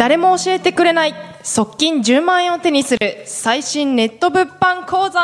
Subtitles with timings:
[0.00, 5.20] 誰も教えてくれない側近10万円を手にする最新ネット物販講座。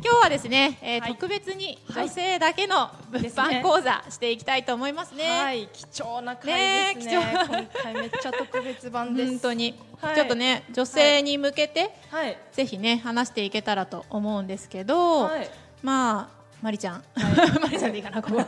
[0.00, 1.10] 今日はですね、えーはい。
[1.12, 5.28] 特別に女性だけの物販講座していきたいと思いますね。
[5.28, 5.68] はい。
[5.74, 7.16] 貴重な回ですね。
[7.16, 7.20] ね貴重。
[7.20, 9.30] 今回めっちゃ特別版です。
[9.32, 10.14] 本当に、はい。
[10.14, 12.38] ちょっとね女性に向けて、はい。
[12.52, 15.50] ぜひね話していけたらと思うんですけど、はい
[15.82, 17.04] まあマリちゃん、
[17.60, 18.42] マリちゃんでいいかなここ。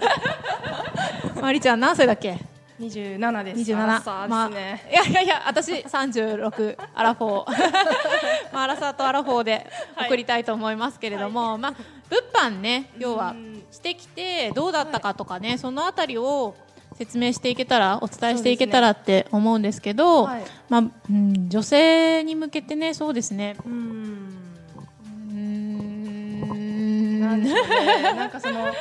[1.40, 2.38] マリちゃん何歳だっけ
[2.80, 3.56] ？27です。
[3.56, 4.28] 二十七。
[4.28, 7.52] まあいやいやいや私三十六アラフォー。
[8.54, 9.66] まあアラサーとアラフォーで
[10.06, 11.74] 送りたいと思いますけれども、まあ
[12.08, 16.54] 物販ね要はうんしてきてどうだったかとかね、そのあたりを
[16.96, 20.44] 説明していけたらお伝えしていけたらって思うんですけど、はい。
[20.68, 23.56] まあ、うん、女性に向けてねそうですね。
[23.66, 24.43] うん
[27.36, 28.12] なんでしょうね。
[28.14, 28.72] なんかその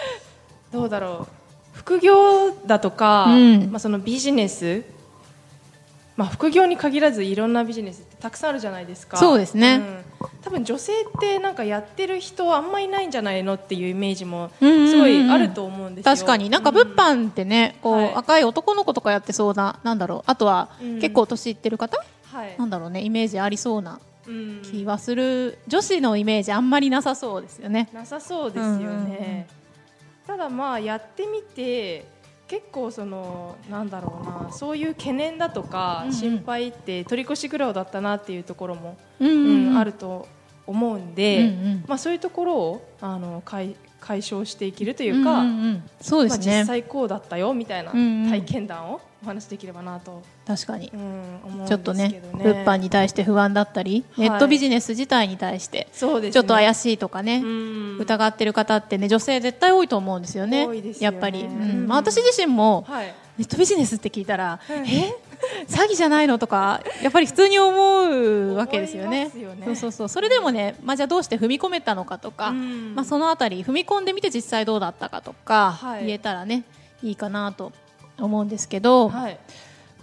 [0.71, 1.34] どうだろう。
[1.73, 3.72] 副業だとか、うん。
[3.72, 4.83] まあ、そのビジネス、
[6.16, 9.17] まあ、副業に限らずいろんなビジネスってたくさんあるじゃないですか。
[9.17, 9.78] そうですね。
[9.78, 10.05] ん。
[10.41, 14.89] 多分女性ってなんかやってる人あんまいないんじゃないのっていうイメージもうんうんうん。
[14.89, 16.16] すごいあると思うんですよ。
[16.16, 16.50] 確かに。
[16.50, 18.44] なんか物販ってね、こう、はい。
[18.44, 20.23] 男の子とかやってそうななんだろう。
[20.28, 21.97] あとは、うん結構年いってる方？
[22.31, 22.56] はい。
[22.58, 23.94] なんだろうねイメージありそうな。
[23.94, 24.00] うん
[24.63, 27.89] 気はする、女子のイメージあんまりなさそうですよね。
[27.93, 29.47] なさそうですよね、
[30.25, 32.05] ただまあやってみて
[32.47, 40.27] 結構そのなんだろうなそういう懸念だとか心配って取り越し苦労だったなっていうところも、うんうんあると
[40.66, 41.83] 思うんで、うんうん。
[41.88, 45.84] まあ、そういうところをあの解解消していけるというか、うんうんうん。
[46.02, 50.92] そうでまあ、すね、実際こうだったよみたいな体験談をお話しできればなと、確かに。
[50.94, 51.00] うん、
[51.46, 54.30] 思うんちょっとね物販に対して不安だったり、はい。
[54.30, 57.98] ネットビジネス自体に対してちょっと怪しいとかね、うん。
[58.00, 60.68] 疑ってる方ってね女性絶対多いと思うんですよね。
[60.68, 60.94] ね。
[61.00, 61.62] やっぱり、うん。
[61.62, 63.14] うんまあ、私自身も、はい。
[63.38, 64.86] ネットビジネスって聞いたら、うん。
[64.86, 65.16] え？
[65.68, 69.31] 詐欺じゃないのとかやっぱり普通に思うわけですよね。
[69.35, 69.66] よね。
[69.66, 70.09] そうそうそう。
[70.09, 72.96] それでもね、まあ、じゃあどうして踏み込めたのかとか、うん。
[72.96, 76.06] まあ、そのあたり踏み込んでみて実際どうだったかとか、はい。
[76.06, 76.63] 言えたらね
[77.02, 77.72] いいかなと
[78.19, 79.38] 思うんですけど、はい、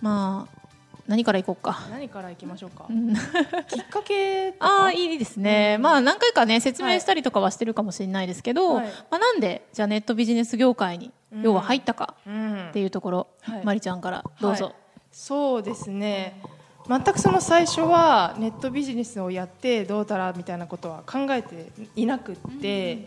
[0.00, 0.60] まあ
[1.06, 1.80] 何からいこうか。
[1.90, 3.14] 何からいきましょうか、うん。
[3.66, 8.86] きっかけああいいですね、まあ何回かね説明したりとかはしてるかもしれないですけど、はい。
[9.10, 11.42] まあ、なんでじゃあネットビジネス業界にうん。
[11.42, 13.64] 要は入ったかうんっていうところ、はい。
[13.64, 14.74] まりちゃんからどうぞ、はい
[15.12, 16.40] そうですね。
[16.88, 23.06] 全くその最初はネットビジネスをやってどうだらみたいなことは考えていなくって、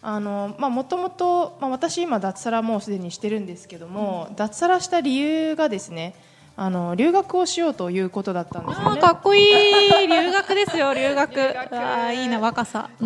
[0.00, 6.14] あのまあもともと、まあ、私今脱サラもうすでにしてるんですけども、脱サラした理由がですね
[6.56, 9.00] あの留学をしようということだったんですよね。
[9.00, 9.42] かっこいい。
[10.08, 11.40] 留学ですよ留学。
[11.40, 12.88] あーいいな若さ。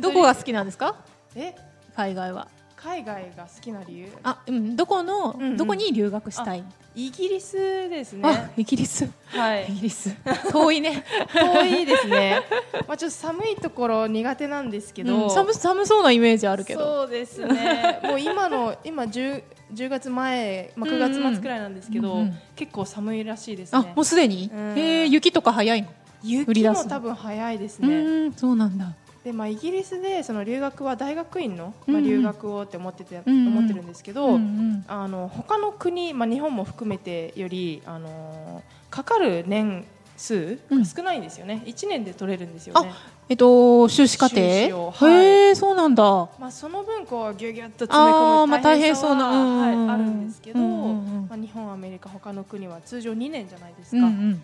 [0.00, 0.96] どこが好きなんですか？
[1.36, 1.54] え？
[1.94, 2.48] 海外は
[2.82, 4.08] 海外が好きな理由？
[4.24, 5.56] あ、うん、どこの、うんうん。
[5.56, 6.64] どこに留学したい？
[6.94, 7.56] イギリス
[7.88, 9.08] ですあねイギリス。
[9.28, 9.66] はい。
[9.68, 10.14] イギリス。
[10.50, 11.04] 遠いね。
[11.32, 12.42] 遠いですね。
[12.88, 16.80] まあちょっと寒いところ苦手なんですけど、うん寒寒そうなイメージあるけど。
[17.02, 18.00] そうですね。
[18.04, 24.58] もう今の今 10, 10月前、まあ、9月末くらいなんですけど、うんうん結構寒いらしいですあねもうすでに、うん。
[24.78, 25.88] えー雪とか早いの、
[26.22, 28.92] 雪も多分早いですうね、ーんそうなんだ
[29.24, 32.02] でまあ、イギリスでその留学は大学院の、うんうん。
[32.02, 33.56] まあ、留学をって思ってて、うんうん。
[33.58, 34.84] 思ってるんですけど、うんうん。
[34.88, 39.84] あの他の国、まあ、日本も含めてよりあのかかる年
[40.16, 42.92] 数が少ないんですよね、1年で取れるんですよね。
[43.28, 44.40] えっと修士課程？
[44.40, 45.14] はい。
[45.14, 46.04] へえそうなんだ。
[46.38, 49.30] まあ、その分こうギュギュッと詰め込むあーまあ大変さは、大変そうな。
[49.30, 49.86] うんうんうん。
[49.86, 50.80] はい、あるんですけど、うんうんう
[51.20, 54.30] んまあ、日本アメリカ他の国は通常2年じゃないですか、うんうん。
[54.32, 54.40] まあ、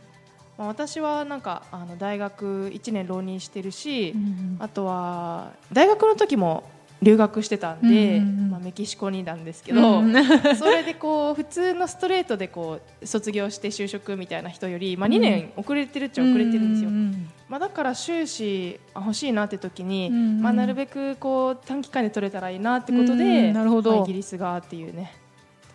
[0.59, 4.57] 私はなんかあの大学1年浪人してるし、うんうん。
[4.59, 6.65] あとは大学の時も
[7.01, 8.51] 留学してたんで、うんうんうん。
[8.51, 10.13] まあ、メキシコになんですけど、うん
[10.59, 23.55] それでこう普通のストレートでこう卒業して就職みたいな人より、まあ、2年遅れてるっちゃ遅れてるんですよ、うんまあ、だから修士あ欲しいなって時に、うんうんまあ、なるべくこう短期間で取れたらいいなってことうで、ん。
[23.55, 23.93] なるほど。
[23.93, 25.13] まあイギリスがっていうね。
[25.15, 25.28] と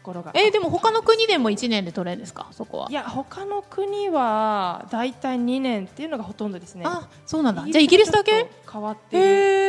[0.04, 0.32] ころが。
[0.36, 2.48] えーでも他の国でも1年で取れるんですか？
[2.52, 2.88] そこは。
[2.90, 6.84] いや他の国は大体2年っていうのがほとんどですね。
[6.86, 7.64] あそうなんだ。
[7.66, 8.48] じゃあイギリスだけ？
[8.72, 9.18] 変わって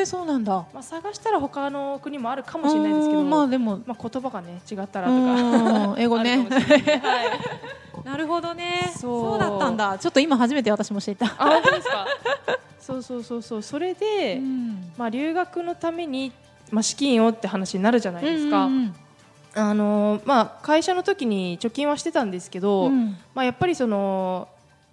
[0.00, 0.52] えそうなんだ。
[0.74, 5.16] まあ、探したら他の国もあるかもしれないですけどうんまあでもまあ、言葉がね違ったらとか。
[5.90, 6.38] うん 英語ね。
[6.38, 8.04] はい。
[8.04, 8.92] なるほどね。
[8.98, 9.38] そう。
[9.38, 9.98] だったんだ。
[9.98, 11.26] ちょっと今初めて私も知った。
[11.38, 12.06] あ本当ですか？
[12.80, 13.62] そうそうそうそう。
[13.62, 14.92] それで、うん。
[14.98, 16.32] まあ、留学のために、
[16.70, 18.94] まあ、資金をって話になるじゃないですか、うんうん
[19.56, 23.16] あのまあ、会社の時に貯金はしてたんですけど、うん。
[23.34, 24.48] まあ、やっぱりその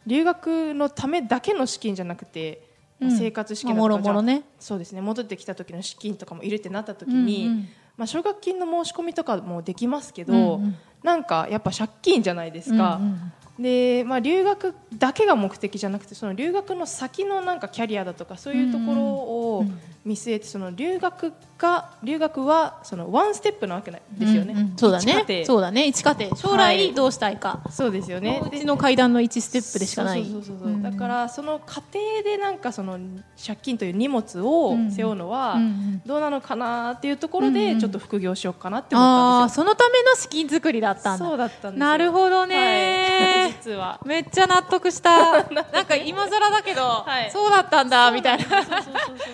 [0.06, 2.68] 留学のためだけの資金じゃなくて
[3.00, 3.18] うん。
[3.18, 4.44] 生活資金だまあとか、もろもろね。
[4.60, 7.70] そうですね戻ってきた時の資金とかもいるってなった時に、うんうん。
[7.98, 10.76] まあ、奨学金の申し込みとかもできますけど、うんうん。
[11.04, 12.98] なんかやっぱ借金じゃないですか。
[13.02, 13.32] うんうん。
[13.60, 19.66] でまあ、留学だけが目的じゃなくてその留学の先のなんかキャリアだとかそういうところを
[20.04, 25.46] 見据えてその留学が留学はそのワンステップなわけないですよね、うんうんそうだね。
[25.46, 25.86] そうだね。
[25.86, 26.36] 一課程。
[26.36, 26.92] 将はい。
[26.92, 28.42] 来どうしたいか、そうですよね。
[28.44, 30.24] うちの階段の1ステップでしかない。
[30.24, 30.72] そうそうそうそうう。
[30.72, 30.82] ん。
[30.82, 32.98] だからその過程でなんかその
[33.46, 36.02] 借金という荷物を背負うのはうんうん。
[36.06, 37.76] どうなのかなっていうところうんうん。
[37.76, 39.64] でちょっと副業しようかなって思ったんですよ。
[39.64, 41.26] ああそのための資金作りだったんだ。
[41.26, 41.86] そうだったんですよ。
[41.86, 42.56] なるほどね。
[42.56, 43.52] はい。
[43.52, 44.00] 実は。
[44.06, 45.44] めっちゃ納得した。
[45.52, 47.30] なんか今更だけど、はい。
[47.32, 48.46] そうだったんだみたいな。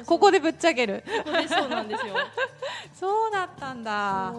[0.06, 1.04] ここでぶっちゃける。
[1.48, 2.17] そうなんですよ
[2.94, 4.34] そうだったんだ。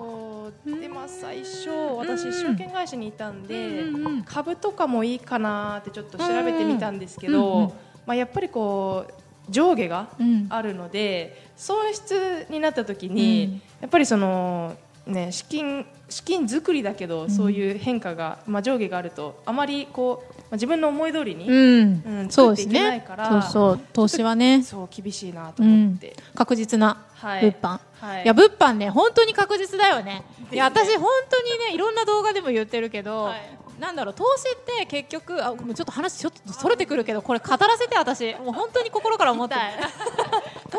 [0.64, 3.84] でまあ最初私証券会社にいたんで、
[4.24, 7.72] 株とかもいいかなってちょっと調べてみたんですけど、
[8.06, 9.12] まあ、やっぱりこう
[9.50, 10.46] 上下がうん。
[10.50, 13.52] あるので、損失になった時に、うん。
[13.82, 14.76] やっぱりその、
[15.06, 23.80] ね、資金資金作りだけど、そういう変化が、まあ、上下があるとあまりこう、まあ、自分の思い通りに、うん、うんそうです作っていけないねからそうそう。
[23.92, 24.62] 投資はね。
[24.62, 27.42] そう厳しいなと思って、確実なはい。
[27.42, 28.22] 物販、はい。
[28.24, 30.22] い、や物販ね本当に確実だよね。
[30.50, 33.58] いや私本当にねいろんな動画でも言ってるけど、はい。
[33.80, 38.34] なんだろう投資って結局あちょっと話ちょっとそれてくるけどこれ語らせて私。
[38.34, 39.60] もう本当に心から思ってる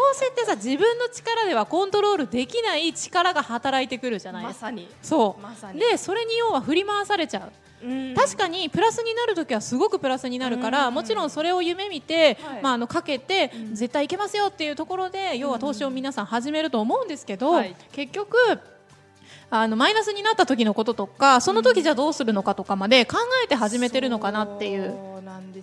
[0.10, 4.66] 投資ってさ自分の力ではコントロールできない力が働いてくるじゃないですか。
[4.68, 4.90] まさに。
[5.02, 5.80] そう、まさに。
[5.80, 7.50] でそれに要は振り回されちゃ
[7.82, 7.88] う。
[7.88, 8.16] うん。
[8.16, 10.94] 確かにプラスになるときはすごくプラスになるから、うん。
[10.94, 12.62] もちろんそれを夢見て、はい。
[12.62, 17.76] まあ、あのかけて、絶対いけますよっていうところで要は投資を皆さん始めると思うんですけど、はい。
[17.92, 18.38] 結局
[19.52, 24.96] あのマイナスになった時のこととかその時じゃどうするのかとかまで考えて始めてるのかなっていう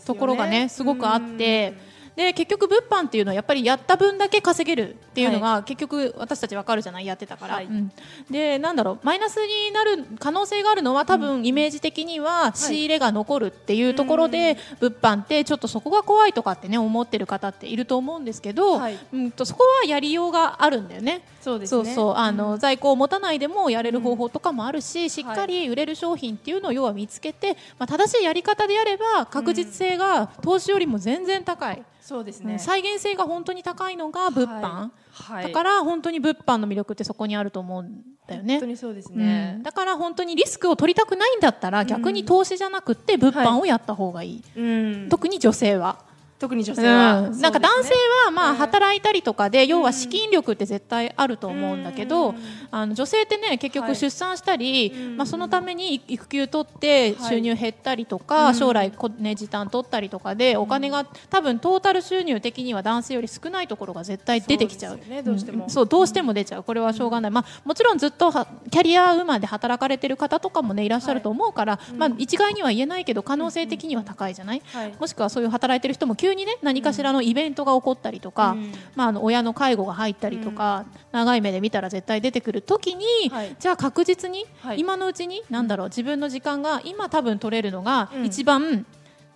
[0.04, 1.95] ところがねすごくあって。
[2.16, 7.66] で結局物販っていうのはやっぱりやった分だけ稼げるっていうのが、結局私たちわかるじゃないやってたから、はい。
[7.66, 7.92] うん。
[8.30, 18.98] でなんだろうマイナスになる可能性があるのは多分イメージ的には仕入れが残るっていうところで、物販ってちょっとそこが怖いとかってね思ってる方っていると思うんですけど、はい。
[19.12, 21.20] うんとそこはやりようがあるんだよね。
[21.46, 21.84] そうですね。
[21.84, 22.14] そうそう。
[22.16, 32.54] あの、在庫を持たないでもやれる方法とかもあるし、しっかり売れる商品っていうのを要は見つけて、まあ、正しいやり方でやれば確実性が投資よりも全然高い、そうですね。
[32.54, 32.58] うん。
[32.58, 35.44] 再現性が本当に高いのが物販、はい。
[35.44, 38.54] だから本当に物販の魅力ってそこにあると思うんだよね。
[38.54, 38.66] 本当。
[38.66, 44.62] にそうですうねん、だから本当にリスクを取りたくないんだったら逆に投資じゃなくて物販をやった方がいい、う
[45.06, 45.08] ん。
[45.08, 46.04] 特に女性は。
[46.38, 47.94] 特に女性は、うん、なんか男性
[48.24, 48.56] はまあうん。
[48.56, 52.36] 働いたりとかで、要は資金力って絶対あると思うんだけど、うん。
[52.70, 53.88] あの女性ってね結はい。
[53.88, 55.16] 局出産したり、うん。
[55.18, 57.28] まあ、そのために育休取ってはい。
[57.28, 58.54] 収入減ったりとか、うん。
[58.54, 64.98] 将来こ、ね、時短取ったりとかでお金が多分トータル収入的には男性より少ないところが絶対出てきちゃう。
[64.98, 65.22] そうね。
[65.22, 65.66] どうしても。
[65.66, 65.70] ん。
[65.70, 66.64] そうどうしても出ちゃう。
[66.64, 70.88] これはしょうがない、まあ、もちろんずっとはキャリアウーマンで働かれてる方とかもねい。
[70.88, 74.94] らっしゃると思うから、まあ、一概には言えないけど可能性的には高いじゃない、はい。
[74.98, 78.72] もしくはそういう働いてる人も急にね何かしらのイベントが起こったりとか、うん。
[78.96, 83.56] まあ、あの親の介護が入ったりとか、長い目で見たら絶対出てくる時に、はい。
[83.58, 84.80] じゃあ確実に、はい。
[84.80, 88.24] 今のうちに何だろう自分の時間が今多分取れるのがうん。
[88.24, 88.84] 一番、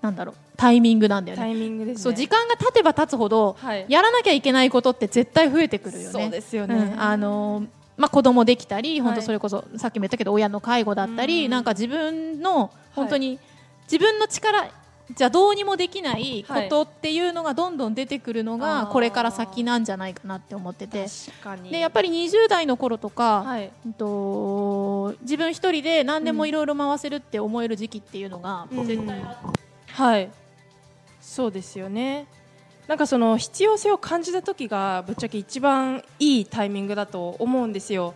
[0.02, 1.42] なんだろうタイミングなんだよね。
[1.42, 2.02] タイミングですね。
[2.02, 3.86] そう時間が経てば経つほど、はい。
[3.88, 6.10] やらなきゃいけないことって絶対増えてくるよね。
[6.10, 6.74] そうですよね。
[6.74, 7.66] うんあのー
[7.96, 11.50] まあ、子供できたり、本当はいそれこそさっきも言ったけど親の介護だったり、うん。
[11.50, 13.38] なんか自分の本当に、
[13.84, 14.70] 自分の力
[15.14, 18.92] じゃどうにもできないことっていうのがどんどん出てくるのあがー。
[18.92, 21.06] これから先なんじゃないかなって思ってて。
[21.70, 23.70] でやっぱり20代の頃とか、はい。
[23.86, 28.86] うんと自分一人で何でもいろいろ回せるって思える時期っていうのがうん。
[28.86, 29.60] 絶対あって、
[29.92, 30.30] はい。
[31.20, 32.26] そうですよね。
[32.86, 38.14] なんかその必要性を感じた時がぶっちゃけ一番いいタイミングだと思うんですよ。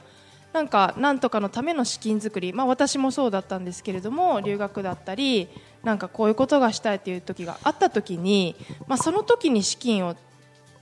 [0.52, 5.48] なんかなんとかのための資金作り、まあ、私もそうだったんですけれども留学だったり
[5.84, 10.16] なんかこういうことがしたいという時があった時に、まあ、その時に資金を、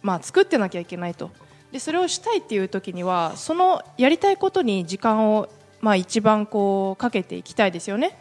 [0.01, 1.31] まあ、作ってなきゃいけないと
[1.73, 5.49] でそれをしたいっていう時にはそのやりたいことに時間を、
[5.81, 8.17] まあ、一番こうかけていきたいですよね。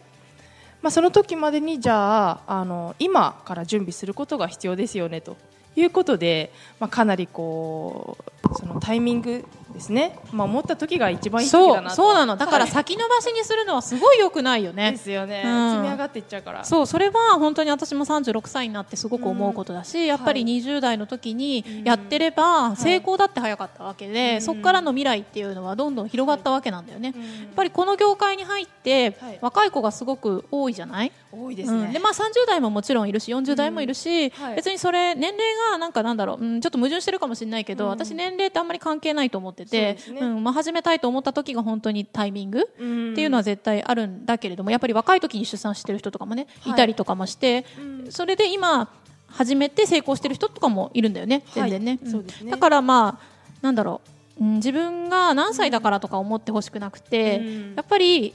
[0.81, 5.37] まあ、その時までにじゃああの今から準備することが必要ですよねと
[5.75, 11.95] いうことで、まあ、かなりこうそのタイミングですね、まあ、思った時が一番いい時そうだなと。
[11.95, 12.37] そうなの。
[12.37, 12.71] だからはい。
[12.71, 14.91] 先延ばしにするのはすごい良くないよね。
[14.91, 15.71] ですよね、うん。
[15.71, 16.63] 積み上がっていっちゃうから。
[16.63, 20.61] そうそれは本当に私も36歳になってすごく思うことだし、やっぱりはい。
[20.61, 24.41] 20代の時にやってれば成功だって早かったわけで、うん。
[24.41, 27.21] そこからの未来っていうのはどんどん広がったわけなんだよね、うん。
[27.21, 29.39] やっぱりこの業界に入って、はい。
[29.41, 31.11] 若い子がすごく多いじゃない？
[31.31, 31.93] 多いですね、うん。
[31.93, 34.55] でまあ、30代ももちろんいるし40代もいるし、はい。
[34.55, 37.89] 別にそれ年齢がなんかなんだろう、うん、ちょっと矛盾してるかもしれないけど、うん。
[37.91, 40.21] 私年齢ってあんまり関係ないと思ってそうてですね。
[40.21, 43.11] うんまあ、始めたいと思った時が本当にタイミング、うん。
[43.13, 46.73] っていうのは絶対あるんだけれどもやっぱり若い時に出産してる人とかもね、はい。
[46.73, 48.11] い、たりとかもして、うん。
[48.11, 48.89] それで今
[49.27, 52.51] 始めて成功してる人とかもいるんだよね全然ね,はいうですね。
[52.51, 53.25] だからまあ
[53.61, 54.01] なんだろ
[54.39, 57.75] う、うん、自分が何歳だからとか思ってほしくなくて、うん。
[57.75, 58.33] やっぱり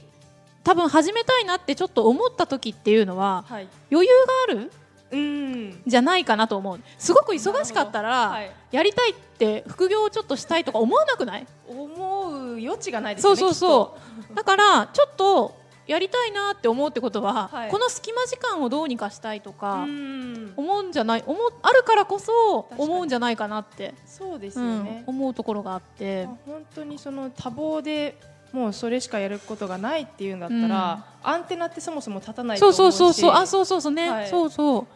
[0.63, 3.67] 多分始めたいなってちょっと思った時っていうのははい。
[3.91, 4.13] 余裕
[4.47, 4.71] があるうん
[5.09, 6.79] じゃないかなと思う。
[6.97, 8.51] すごく忙しかったら、はい。
[8.71, 11.47] やりたいって副業をちょっとしたいとか思わなくない？
[11.67, 13.97] 思う余地がないですよねそうそうそ
[14.31, 14.35] う。
[14.35, 17.71] だからちょっとやりたいなって思うってことは、はい。
[17.71, 20.53] この隙間時間をどうにかしたいとか、うん。
[20.57, 26.25] 思うんじゃない思うあるからこそ思うんじゃないかなって、そうですうんよね、思うところがあって。
[26.25, 28.17] まあ本当にその多忙で
[28.51, 32.97] もうそれしかやることがないっていうんだったら、アンテナってそもそも立たないとそう思うし。
[32.97, 34.29] そうそうそうあそうそうそうね、はい。
[34.29, 34.87] そうそう。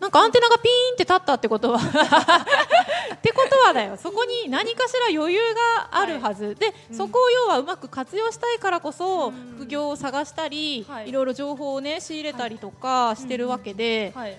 [0.00, 1.78] なんかアンテナがピーンって立ったってことは
[3.14, 3.96] ってことはだよ。
[3.96, 6.96] そこに何かしら余裕があるはず、で、うん。
[6.96, 9.54] そこを要はうまく活用したいからこそ、うん。
[9.58, 11.08] 副業を探したり、はい。
[11.08, 14.36] い、ろいろ情報をね仕入れたりとかしてるわけで、はい、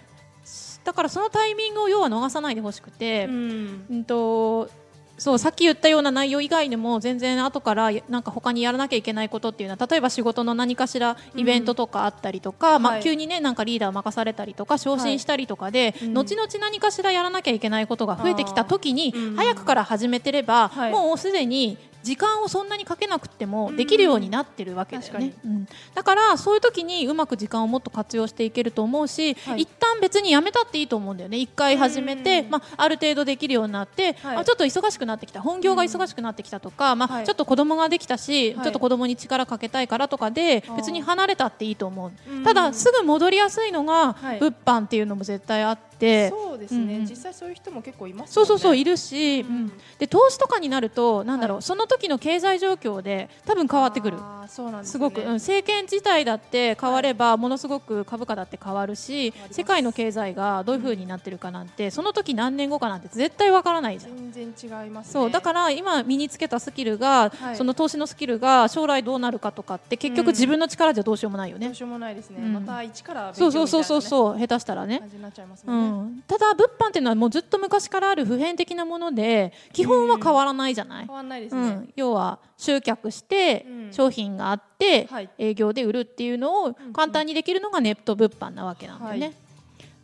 [0.84, 3.86] だからそのタイミングを要は逃さないでほしくて、うん。
[3.90, 4.70] うんと
[5.18, 13.04] そうさっき言ったような内容以外にも全然後からなんか他にやらなきゃいけないことっていうのは例えば仕事の何かしらイベントとかあったりとか、まあ、はい。
[13.04, 16.14] 急にねなんかリーダー任されたりとか昇進したりとかで、うん。
[16.14, 20.92] 後々何かしらやらなきゃいけないことが増えてきた時に、早くから始めてれば、はい。
[20.92, 25.68] もうすでに時間をそんなにかけなくてもできるようになってるわけだよね、確うん。
[25.96, 29.62] だからそういう時にうまく時間をもっと活用していけると思うし、はい。
[29.62, 31.38] 一旦別にやめたっていいと思うんだよね。
[31.38, 32.52] 一回始めて、うん。
[32.52, 34.38] まあ、ある程度できるようになって、はい。
[34.38, 35.42] あちょっと忙しくなってきた。
[35.42, 38.64] 本業が忙しくなってきたとか、まあはいちょっと子供ができたし、はい。
[38.64, 42.44] ちょっと子供に力かけたいからとかで別に離れたっていいと思う、うん。
[42.44, 44.40] ただすぐ戻りやすいのがはい。
[44.40, 45.93] 物販っていうのも絶対あって、
[46.30, 47.06] そうですね、うんうん。
[47.06, 49.48] 実際そういう人も結構いますそうそうそういるるし、うん。
[49.48, 51.64] うんで投資とかになるとなんだろう、はい。
[51.64, 54.18] その時の経済状況で多分変わってくる。
[54.48, 55.00] そうなんですね。
[55.00, 64.18] ごく、うん、政権自体だって変われば、ものすごく株価だって変わるし世界の経済がどういう風になってるかなんて、その時何年後かなんて絶対わからないじゃん。
[64.32, 67.56] 全然違います、ね、そうだから今身につけたスキルが、はい。
[67.56, 70.34] その投資のスキルが将来どうなるかとかって結局うん。
[70.34, 71.68] 自分の力じゃどうしようもないよね。
[71.68, 71.76] どう。
[71.76, 72.54] しようもないですね、うん。
[72.54, 74.40] また一から勉そう強そうそうそううそう。
[74.40, 75.00] 下手したらね。
[75.00, 75.93] 感じになっちゃいますうん、
[76.28, 83.94] ただ物販っていうのはもうずっと昔からある普遍的なもので基本は変わらないじゃない、変わんないですね、うん、要は集客してうん。
[83.94, 85.30] 商品があってはい。
[85.38, 89.36] 営業で売るっていうのをん簡単にできるのがネット物販なわけなんだよね、はい。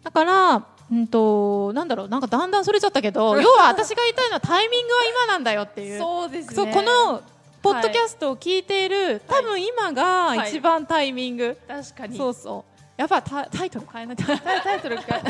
[0.04, 6.00] だからうんとなんだろうなんかだんだんそれちゃったけど 要は私が言いたいのはタイミングは今なんだよっていう。
[6.00, 6.56] そうですね。
[6.56, 7.22] そうこの
[7.62, 12.18] ポッドキャストを聞いている、多分今が一番タイミング、確かに。
[12.18, 12.69] そうそう
[13.00, 15.04] やっぱタタイトル変えないと タイタイトルか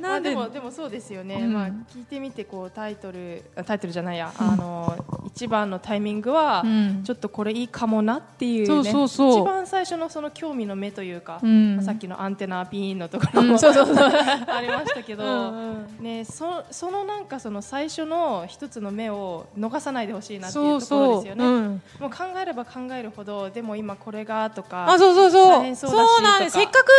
[0.00, 0.48] まなんでも。
[0.48, 1.52] でもそうですよね、うん。
[1.52, 7.02] まあ聞いてみてこうタイトルあタイトルじゃないや、 あの一番のタイミングは、うん。
[7.04, 8.66] ちょっとこれいいかもなっていうね。
[8.66, 9.42] そうそうそう。
[9.42, 11.76] 一番最初のその興味の目というか、うん。
[11.76, 13.96] まあさっきのアンテナピーンのところうも、んそうそうそう。
[13.96, 21.44] ありましたけど、うんねそそのなんかその最初の一つの目を逃さないでほしいなっていうところですよね。
[21.44, 21.82] うん。
[22.00, 25.76] もう考えれば考えるほどでも今これがとかあそうそうそう。
[25.76, 26.58] そうなんです。
[26.58, 26.90] せっかく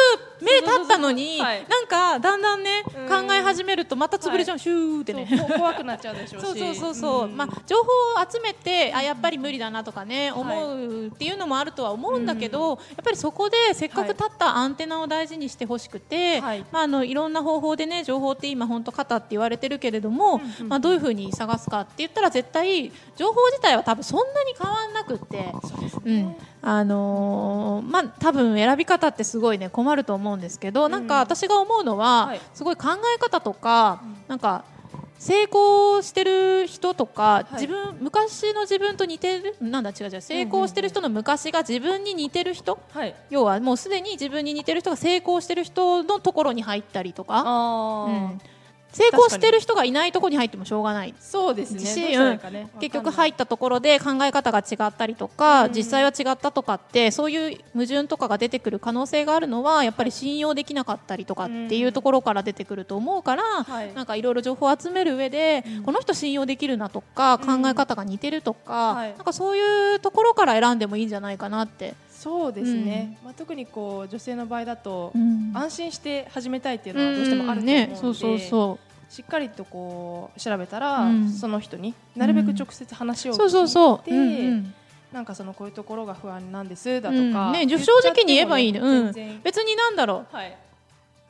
[0.42, 1.66] 目立ったのにはい。
[1.68, 3.28] なんかだんだんねうん。
[3.28, 5.28] 考え始めるとまた潰れちゃう、シューってね。
[5.58, 6.48] 怖くなっちゃうでしょうし。
[6.48, 7.36] そうそうそうそう、ん。
[7.36, 16.66] まあ情報を集めてあやっぱり無理だなとかね、思うっていうのもあるとは思うんだけど、やっぱりそこでせっかく立ったアンテナを大事にしてほしくて、はい。
[16.72, 25.52] まああのいろんな方法でね情報って今本当肩って言われてるけれども、まあどういうふうに探すかって言ったら絶対情報自体は多分そんなに変わんなくって。
[26.04, 32.42] うん、あのーまあ多分選び方ってすごいね困ると思うんですけど、なんか私が思うのは、はい。
[32.54, 34.64] すごい考え方とか、なんか
[35.22, 37.54] 成功してる人とか、い。
[37.54, 43.14] 自分昔の自分と似てるなんだ違う違う成功してる人の昔が自分に似てる人、はい。
[43.30, 48.42] 要はもうすでに自分に似てる人が成功してる人のところに入ったりとか、あうん
[48.92, 51.14] 成功してる人がいないところに入ってもしょうがない。
[51.20, 51.82] そうですね。
[52.52, 52.70] ね。
[52.80, 63.94] 結局入ったところで考え方が違ったりとか、うん実際は違ったとかってそういう矛盾とかが出てくる可能性があるのはやっぱり信用できなかったりとかっていうところから出てくると思うから、はい。
[63.94, 69.14] なんかいろいろ情報を集める上で、この人信用できるなとか、うん考え方が似てるとか、はい。
[69.16, 71.96] なんかそういうところから選んでもいいんじゃないかなって。
[72.22, 75.52] そうですね、まあ、特にこう女性の場合だと、うん。
[75.56, 81.32] 安心して始めたいっていうのはどうしてもあると思うので、ね、そうそうそしっかりとこう調べたら、うん。
[81.32, 84.74] その人になるべく直接話をう聞いて、そうそうそう、うんうん。
[85.12, 87.54] なんかそのこういうところが不安なんですだとか、うん。
[87.54, 89.12] ね、正直に言えばいいね、うん。
[89.42, 90.36] 別になんだろう。
[90.36, 90.56] はい。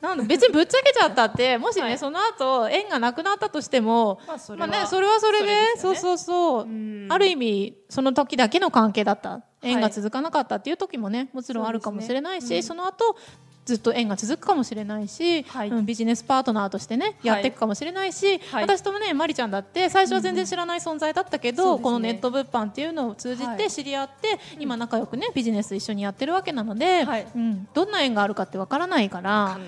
[0.02, 7.06] なんだ別にぶっちゃけちゃったって もしね、はいその後縁がなくなったとしてもまあそれは、まあねそれはそれでそううそうそう、ん。
[7.08, 12.84] ある意味その時だけの関係だった縁がはい続かなかったっていう時もねもちろんあるかもしれないしそ,、ねうん。
[12.84, 13.16] の後
[13.64, 15.68] ずっと縁が続くかもしれないし、はい。
[15.68, 18.64] うんビジネスパートナーとしてねやっていくかもしれないし、はい。
[18.64, 27.26] 私ともねまりちゃんだって最初は全然知らない存在だったけど、そうですねこのネット物販っていうのを通じはいて知り合って、今仲良くねビジネス一緒にやってるわけなので、はい。
[27.34, 29.58] うん、どんな縁があるかってわからないから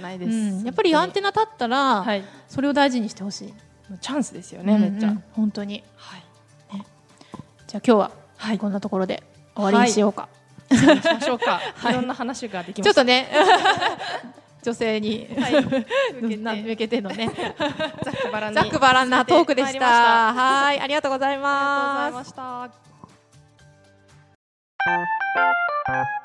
[0.65, 2.25] やっぱりアンテナ立ったら、はい。
[2.49, 3.55] それを大事にしてほしい、
[4.01, 5.85] チャンスですよね、めっちゃ、うんうん本当に。
[5.95, 6.25] はい。
[7.69, 8.59] じゃあ今日ははい。
[8.59, 9.23] こんなところで
[9.55, 10.29] 終わりにしようか、
[10.69, 13.29] そうしましょうか、い、ろんな話ができましたちょっとね
[14.65, 15.63] 女性に、はい。
[15.63, 16.37] 向けて。
[16.39, 17.31] な向けてのね。
[18.03, 20.33] ざっくばらんにざっくばらんなトークでした。
[20.33, 20.81] はい。
[20.81, 21.59] ありがとうございありがとう
[21.89, 22.33] ございまますし
[25.93, 26.24] た。